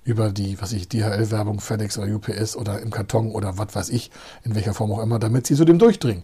über 0.03 0.31
die, 0.31 0.59
was 0.61 0.73
ich, 0.73 0.89
DHL-Werbung, 0.89 1.61
FedEx 1.61 1.97
oder 1.97 2.13
UPS 2.13 2.57
oder 2.57 2.81
im 2.81 2.91
Karton 2.91 3.31
oder 3.31 3.57
was 3.57 3.73
weiß 3.73 3.89
ich, 3.89 4.11
in 4.43 4.55
welcher 4.55 4.73
Form 4.73 4.91
auch 4.91 5.01
immer, 5.01 5.19
damit 5.19 5.47
Sie 5.47 5.55
zu 5.55 5.63
dem 5.63 5.79
durchdringen. 5.79 6.23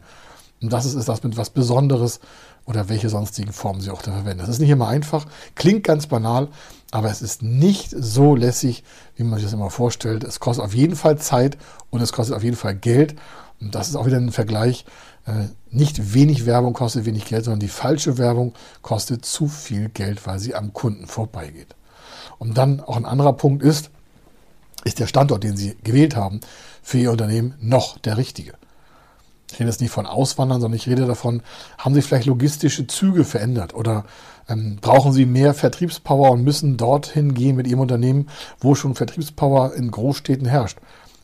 Und 0.62 0.74
das 0.74 0.86
ist, 0.86 0.96
ist 0.96 1.08
das 1.08 1.24
mit 1.24 1.38
was 1.38 1.50
Besonderes 1.50 2.20
oder 2.66 2.90
welche 2.90 3.10
sonstigen 3.10 3.54
Formen 3.54 3.82
Sie 3.82 3.90
auch 3.90 4.02
da 4.02 4.12
verwenden. 4.12 4.40
Das 4.40 4.50
ist 4.50 4.60
nicht 4.60 4.70
immer 4.70 4.88
einfach, 4.88 5.26
klingt 5.56 5.84
ganz 5.84 6.08
banal, 6.08 6.50
aber 6.92 7.10
es 7.10 7.22
ist 7.22 7.42
nicht 7.42 7.92
so 7.98 8.36
lässig, 8.36 8.84
wie 9.16 9.24
man 9.24 9.36
sich 9.36 9.46
das 9.46 9.54
immer 9.54 9.70
vorstellt. 9.70 10.24
Es 10.24 10.40
kostet 10.40 10.66
auf 10.66 10.74
jeden 10.74 10.96
Fall 10.96 11.18
Zeit 11.18 11.58
und 11.90 12.02
es 12.02 12.12
kostet 12.12 12.36
auf 12.36 12.44
jeden 12.44 12.58
Fall 12.58 12.76
Geld. 12.76 13.16
Und 13.62 13.76
das 13.76 13.90
ist 13.90 13.96
auch 13.96 14.06
wieder 14.06 14.18
ein 14.18 14.32
Vergleich 14.32 14.86
äh, 15.30 15.50
nicht 15.72 16.14
wenig 16.14 16.46
Werbung 16.46 16.74
kostet 16.74 17.06
wenig 17.06 17.26
Geld, 17.26 17.46
sondern 17.46 17.60
die 17.60 17.68
falsche 17.68 18.18
Werbung 18.18 18.54
kostet 18.82 19.26
zu 19.26 19.48
viel 19.48 19.90
Geld, 19.90 20.26
weil 20.26 20.40
sie 20.40 20.56
am 20.56 20.74
Kunden 20.74 21.06
vorbeigeht. 21.06 21.76
Und 22.40 22.58
dann 22.58 22.80
auch 22.80 22.98
ein 22.98 23.06
anderer 23.06 23.34
Punkt 23.34 23.62
ist, 23.62 23.92
ist 24.86 25.00
der 25.00 25.08
Standort, 25.08 25.44
den 25.44 25.58
Sie 25.58 25.76
gewählt 25.84 26.16
haben, 26.16 26.40
für 26.82 26.98
Ihr 26.98 27.12
Unternehmen 27.12 27.54
noch 27.60 27.98
der 28.00 28.18
richtige? 28.18 28.54
Ich 29.52 29.60
rede 29.60 29.70
jetzt 29.70 29.82
nicht 29.82 29.92
von 29.92 30.06
Auswandern, 30.06 30.62
sondern 30.62 30.78
ich 30.78 30.88
rede 30.88 31.06
davon, 31.06 31.42
haben 31.78 31.96
Sie 31.96 32.02
vielleicht 32.02 32.28
logistische 32.28 32.88
Züge 32.88 33.24
verändert 33.24 33.74
oder 33.74 34.06
ähm, 34.48 34.78
brauchen 34.80 35.12
Sie 35.12 35.26
mehr 35.26 35.54
Vertriebspower 35.54 36.32
und 36.32 36.44
müssen 36.44 36.78
dorthin 36.78 37.34
gehen 37.34 37.56
mit 37.56 37.68
Ihrem 37.68 37.80
Unternehmen, 37.80 38.30
wo 38.60 38.76
schon 38.76 38.96
Vertriebspower 38.96 39.74
in 39.74 39.92
Großstädten 39.92 40.48
herrscht? 40.48 40.78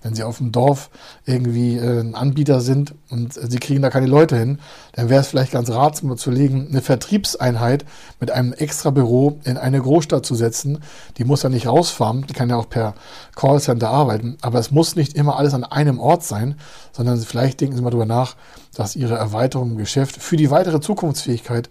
Wenn 0.06 0.14
Sie 0.14 0.22
auf 0.22 0.38
dem 0.38 0.52
Dorf 0.52 0.92
irgendwie 1.26 1.78
äh, 1.78 2.02
ein 2.02 2.14
Anbieter 2.14 2.62
sind 2.62 2.94
und 3.10 3.34
Sie 3.34 3.58
kriegen 3.58 3.82
da 3.82 3.90
keine 3.90 4.06
Leute 4.06 4.38
hin, 4.38 4.60
dann 4.94 5.10
wäre 5.10 5.22
es 5.22 5.28
vielleicht 5.28 5.52
ganz 5.52 5.72
ratsam 5.72 6.16
zu 6.16 6.30
legen, 6.30 6.68
eine 6.70 6.84
Vertriebseinheit 6.84 7.86
mit 8.20 8.30
einem 8.30 8.54
extra 8.54 8.92
Büro 8.92 9.40
in 9.46 9.58
eine 9.58 9.82
Großstadt 9.82 10.24
zu 10.24 10.36
setzen. 10.36 10.84
Die 11.18 11.24
muss 11.24 11.42
ja 11.42 11.50
nicht 11.50 11.66
rausfahren, 11.66 12.28
die 12.28 12.34
kann 12.34 12.52
ja 12.52 12.56
auch 12.56 12.70
per 12.70 12.94
Callcenter 13.36 13.90
arbeiten, 13.90 14.38
aber 14.42 14.60
es 14.60 14.70
muss 14.70 14.96
nicht 14.96 15.16
immer 15.16 15.40
alles 15.40 15.56
an 15.56 15.64
einem 15.64 16.00
Ort 16.00 16.24
sein, 16.24 16.54
sondern 16.92 17.18
vielleicht 17.18 17.60
denken 17.60 17.76
Sie 17.76 17.82
mal 17.82 17.90
darüber 17.90 18.06
nach, 18.06 18.36
dass 18.76 18.96
Ihre 18.96 19.16
Erweiterung 19.16 19.72
im 19.72 19.78
Geschäft 19.78 20.22
für 20.22 20.38
die 20.38 20.52
weitere 20.52 20.82
Zukunftsfähigkeit 20.82 21.68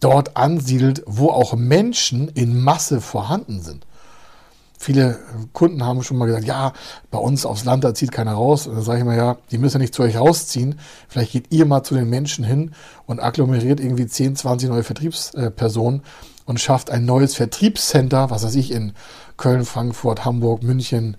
dort 0.00 0.36
ansiedelt, 0.36 1.04
wo 1.06 1.28
auch 1.28 1.54
Menschen 1.54 2.26
in 2.26 2.60
Masse 2.60 3.00
vorhanden 3.00 3.62
sind. 3.62 3.86
Viele 4.78 5.18
Kunden 5.52 5.84
haben 5.84 6.02
schon 6.02 6.16
mal 6.16 6.26
gesagt, 6.26 6.44
ja, 6.44 6.72
bei 7.10 7.18
uns 7.18 7.44
aufs 7.44 7.64
Land, 7.64 7.82
da 7.82 7.94
zieht 7.94 8.12
keiner 8.12 8.34
raus. 8.34 8.66
Und 8.66 8.76
dann 8.76 8.84
sage 8.84 9.00
ich 9.00 9.04
mal, 9.04 9.16
ja, 9.16 9.36
die 9.50 9.58
müssen 9.58 9.76
ja 9.76 9.80
nicht 9.80 9.94
zu 9.94 10.02
euch 10.02 10.16
rausziehen. 10.16 10.78
Vielleicht 11.08 11.32
geht 11.32 11.46
ihr 11.50 11.66
mal 11.66 11.82
zu 11.82 11.94
den 11.94 12.08
Menschen 12.08 12.44
hin 12.44 12.72
und 13.06 13.20
agglomeriert 13.20 13.80
irgendwie 13.80 14.06
10, 14.06 14.36
20 14.36 14.68
neue 14.68 14.84
Vertriebspersonen 14.84 16.02
und 16.46 16.60
schafft 16.60 16.90
ein 16.90 17.04
neues 17.04 17.34
Vertriebscenter, 17.34 18.30
was 18.30 18.44
weiß 18.44 18.54
ich, 18.54 18.70
in 18.70 18.92
Köln, 19.36 19.64
Frankfurt, 19.64 20.24
Hamburg, 20.24 20.62
München, 20.62 21.16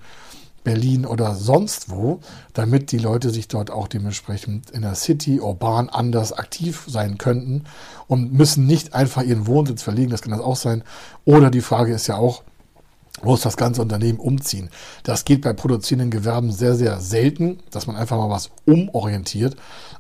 Berlin 0.64 1.06
oder 1.06 1.36
sonst 1.36 1.90
wo, 1.90 2.20
damit 2.54 2.92
die 2.92 2.98
Leute 2.98 3.30
sich 3.30 3.48
dort 3.48 3.72
auch 3.72 3.88
dementsprechend 3.88 4.70
in 4.70 4.82
der 4.82 4.96
City 4.96 5.40
urban 5.40 5.90
anders 5.90 6.34
aktiv 6.34 6.86
sein 6.88 7.18
könnten 7.18 7.64
und 8.08 8.34
müssen 8.34 8.66
nicht 8.66 8.94
einfach 8.94 9.24
ihren 9.24 9.48
Wohnsitz 9.48 9.84
verlegen, 9.84 10.12
das 10.12 10.22
kann 10.22 10.32
das 10.32 10.42
auch 10.42 10.56
sein. 10.56 10.84
Oder 11.26 11.50
die 11.50 11.62
Frage 11.62 11.94
ist 11.94 12.08
ja 12.08 12.16
auch, 12.18 12.44
muss 13.24 13.42
das 13.42 13.58
ganze 13.58 13.82
Unternehmen 13.82 14.20
umziehen. 14.20 14.70
Das 15.04 15.26
geht 15.26 15.42
bei 15.42 15.54
produzierenden 15.54 16.12
Gewerben 16.12 16.52
sehr, 16.52 16.76
sehr 16.76 17.00
selten, 17.00 17.60
dass 17.72 17.88
man 17.88 17.96
einfach 17.96 18.18
mal 18.18 18.30
was 18.30 18.50
umorientiert. 18.66 19.56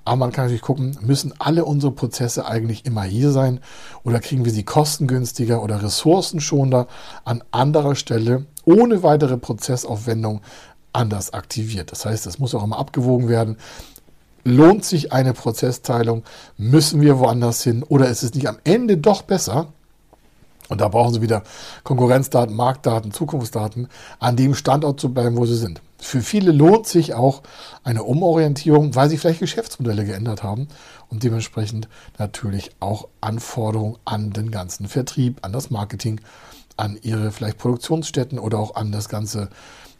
Aber 0.05 0.17
man 0.17 0.31
kann 0.31 0.45
natürlich 0.45 0.61
gucken, 0.61 0.97
müssen 1.01 1.33
alle 1.39 1.65
unsere 1.65 1.91
Prozesse 1.91 2.45
eigentlich 2.45 2.85
immer 2.85 3.03
hier 3.03 3.31
sein 3.31 3.59
oder 4.03 4.19
kriegen 4.19 4.45
wir 4.45 4.51
sie 4.51 4.63
kostengünstiger 4.63 5.61
oder 5.61 5.83
ressourcenschonender 5.83 6.87
an 7.25 7.43
anderer 7.51 7.95
Stelle 7.95 8.45
ohne 8.65 9.03
weitere 9.03 9.37
Prozessaufwendung 9.37 10.41
anders 10.93 11.33
aktiviert. 11.33 11.91
Das 11.91 12.05
heißt, 12.05 12.25
es 12.27 12.39
muss 12.39 12.55
auch 12.55 12.63
immer 12.63 12.79
abgewogen 12.79 13.27
werden. 13.29 13.57
Lohnt 14.45 14.85
sich 14.85 15.11
eine 15.11 15.33
Prozessteilung? 15.33 16.23
Müssen 16.57 17.01
wir 17.01 17.19
woanders 17.19 17.61
hin? 17.61 17.83
Oder 17.83 18.09
ist 18.09 18.23
es 18.23 18.33
nicht 18.33 18.47
am 18.47 18.57
Ende 18.63 18.97
doch 18.97 19.21
besser, 19.21 19.73
und 20.69 20.81
da 20.81 20.87
brauchen 20.87 21.13
Sie 21.13 21.21
wieder 21.21 21.43
Konkurrenzdaten, 21.83 22.55
Marktdaten, 22.55 23.11
Zukunftsdaten, 23.11 23.89
an 24.19 24.35
dem 24.37 24.55
Standort 24.55 24.99
zu 24.99 25.13
bleiben, 25.13 25.35
wo 25.35 25.45
Sie 25.45 25.57
sind. 25.57 25.81
Für 25.97 26.21
viele 26.21 26.53
lohnt 26.53 26.87
sich 26.87 27.13
auch 27.13 27.41
eine 27.83 28.03
Umorientierung, 28.03 28.95
weil 28.95 29.09
sie 29.09 29.17
vielleicht 29.17 29.41
Geschäftsmodelle 29.41 30.05
geändert 30.05 30.43
haben 30.43 30.69
und 31.09 31.23
dementsprechend 31.23 31.89
natürlich 32.17 32.71
auch 32.79 33.09
Anforderungen 33.19 33.97
an 34.05 34.31
den 34.31 34.49
ganzen 34.49 34.87
Vertrieb, 34.87 35.39
an 35.41 35.51
das 35.51 35.71
Marketing, 35.71 36.21
an 36.77 36.97
ihre 37.01 37.31
vielleicht 37.31 37.57
Produktionsstätten 37.57 38.39
oder 38.39 38.59
auch 38.59 38.75
an 38.75 38.93
das 38.93 39.09
ganze 39.09 39.49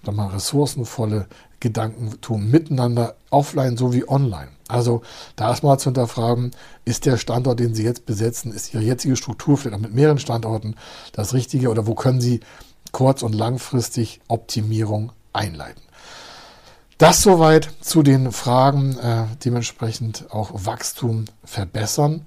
sag 0.05 0.15
mal, 0.15 0.27
ressourcenvolle 0.27 1.27
Gedankentum 1.59 2.49
miteinander, 2.49 3.15
offline 3.29 3.77
sowie 3.77 4.07
online. 4.07 4.49
Also 4.67 5.01
da 5.35 5.49
erstmal 5.49 5.79
zu 5.79 5.85
hinterfragen, 5.85 6.51
ist 6.85 7.05
der 7.05 7.17
Standort, 7.17 7.59
den 7.59 7.73
Sie 7.73 7.83
jetzt 7.83 8.05
besetzen, 8.05 8.51
ist 8.51 8.73
Ihre 8.73 8.83
jetzige 8.83 9.15
Struktur 9.15 9.57
vielleicht 9.57 9.75
auch 9.75 9.81
mit 9.81 9.93
mehreren 9.93 10.19
Standorten 10.19 10.75
das 11.11 11.33
Richtige 11.33 11.69
oder 11.69 11.87
wo 11.87 11.95
können 11.95 12.21
Sie 12.21 12.39
kurz- 12.91 13.23
und 13.23 13.33
langfristig 13.33 14.21
Optimierung 14.27 15.11
einleiten? 15.33 15.81
Das 16.99 17.21
soweit 17.23 17.69
zu 17.79 18.03
den 18.03 18.33
Fragen, 18.33 18.97
äh, 18.97 19.23
dementsprechend 19.43 20.25
auch 20.31 20.51
Wachstum 20.53 21.25
verbessern 21.45 22.25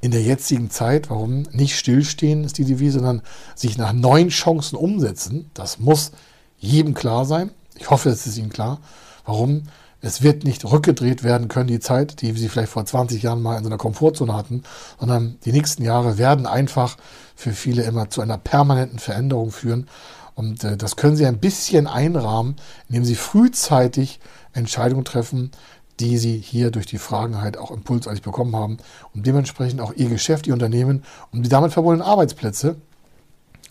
in 0.00 0.12
der 0.12 0.22
jetzigen 0.22 0.70
Zeit. 0.70 1.10
Warum? 1.10 1.42
Nicht 1.50 1.76
stillstehen 1.76 2.44
ist 2.44 2.56
die 2.56 2.64
Devise, 2.64 2.98
sondern 2.98 3.22
sich 3.54 3.78
nach 3.78 3.92
neuen 3.92 4.28
Chancen 4.28 4.76
umsetzen. 4.76 5.50
Das 5.54 5.80
muss 5.80 6.12
jedem 6.58 6.94
klar 6.94 7.24
sein. 7.24 7.50
Ich 7.82 7.90
hoffe, 7.90 8.10
es 8.10 8.28
ist 8.28 8.38
Ihnen 8.38 8.50
klar. 8.50 8.78
Warum? 9.24 9.64
Es 10.00 10.22
wird 10.22 10.44
nicht 10.44 10.64
rückgedreht 10.64 11.24
werden 11.24 11.48
können, 11.48 11.66
die 11.66 11.80
Zeit, 11.80 12.22
die 12.22 12.30
Sie 12.30 12.48
vielleicht 12.48 12.70
vor 12.70 12.86
20 12.86 13.20
Jahren 13.24 13.42
mal 13.42 13.56
in 13.56 13.64
so 13.64 13.68
einer 13.68 13.76
Komfortzone 13.76 14.36
hatten, 14.36 14.62
sondern 15.00 15.36
die 15.44 15.50
nächsten 15.50 15.82
Jahre 15.82 16.16
werden 16.16 16.46
einfach 16.46 16.96
für 17.34 17.50
viele 17.50 17.82
immer 17.82 18.08
zu 18.08 18.20
einer 18.20 18.38
permanenten 18.38 19.00
Veränderung 19.00 19.50
führen. 19.50 19.88
Und 20.36 20.62
äh, 20.62 20.76
das 20.76 20.94
können 20.94 21.16
Sie 21.16 21.26
ein 21.26 21.40
bisschen 21.40 21.88
einrahmen, 21.88 22.54
indem 22.88 23.04
Sie 23.04 23.16
frühzeitig 23.16 24.20
Entscheidungen 24.52 25.04
treffen, 25.04 25.50
die 25.98 26.18
Sie 26.18 26.38
hier 26.38 26.70
durch 26.70 26.86
die 26.86 26.98
Fragen 26.98 27.40
halt 27.40 27.58
auch 27.58 27.72
impulsartig 27.72 28.22
bekommen 28.22 28.54
haben 28.54 28.76
und 29.12 29.26
dementsprechend 29.26 29.80
auch 29.80 29.92
Ihr 29.92 30.08
Geschäft, 30.08 30.46
Ihr 30.46 30.54
Unternehmen 30.54 31.02
und 31.32 31.42
die 31.42 31.48
damit 31.50 31.72
verbundenen 31.72 32.08
Arbeitsplätze 32.08 32.76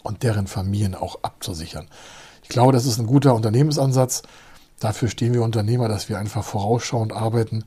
und 0.04 0.24
deren 0.24 0.48
Familien 0.48 0.96
auch 0.96 1.20
abzusichern. 1.22 1.88
Ich 2.52 2.54
glaube, 2.54 2.74
das 2.74 2.86
ist 2.86 3.00
ein 3.00 3.08
guter 3.08 3.34
Unternehmensansatz. 3.34 4.24
Dafür 4.82 5.08
stehen 5.08 5.34
wir 5.34 5.42
Unternehmer, 5.42 5.88
dass 5.88 6.10
wir 6.10 6.20
einfach 6.20 6.44
vorausschauend 6.44 7.14
arbeiten 7.14 7.64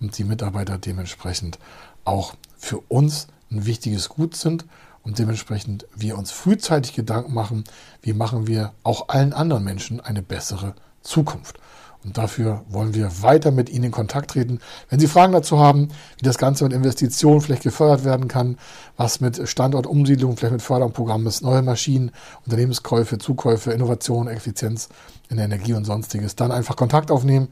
und 0.00 0.16
die 0.16 0.22
Mitarbeiter 0.22 0.78
dementsprechend 0.78 1.58
auch 2.04 2.34
für 2.56 2.78
uns 2.86 3.26
ein 3.50 3.66
wichtiges 3.66 4.08
Gut 4.08 4.36
sind 4.36 4.64
und 5.02 5.18
dementsprechend 5.18 5.88
wir 5.92 6.16
uns 6.16 6.30
frühzeitig 6.30 6.94
Gedanken 6.94 7.34
machen, 7.34 7.64
wie 8.00 8.12
machen 8.12 8.46
wir 8.46 8.74
auch 8.84 9.08
allen 9.08 9.32
anderen 9.32 9.64
Menschen 9.64 9.98
eine 9.98 10.22
bessere 10.22 10.76
Zukunft. 11.02 11.58
Und 12.04 12.16
dafür 12.16 12.64
wollen 12.68 12.94
wir 12.94 13.22
weiter 13.22 13.50
mit 13.50 13.68
Ihnen 13.68 13.84
in 13.84 13.90
Kontakt 13.90 14.30
treten. 14.30 14.60
Wenn 14.88 15.00
Sie 15.00 15.08
Fragen 15.08 15.32
dazu 15.32 15.58
haben, 15.58 15.88
wie 16.18 16.24
das 16.24 16.38
Ganze 16.38 16.64
mit 16.64 16.72
Investitionen 16.72 17.40
vielleicht 17.40 17.64
gefördert 17.64 18.04
werden 18.04 18.28
kann, 18.28 18.56
was 18.96 19.20
mit 19.20 19.48
Standortumsiedlung, 19.48 20.36
vielleicht 20.36 20.52
mit 20.52 20.62
Förderprogrammen 20.62 21.26
ist, 21.26 21.42
neue 21.42 21.62
Maschinen, 21.62 22.12
Unternehmenskäufe, 22.44 23.18
Zukäufe, 23.18 23.72
Innovation, 23.72 24.28
Effizienz 24.28 24.88
in 25.28 25.36
der 25.36 25.46
Energie 25.46 25.74
und 25.74 25.84
sonstiges, 25.84 26.36
dann 26.36 26.52
einfach 26.52 26.76
Kontakt 26.76 27.10
aufnehmen 27.10 27.48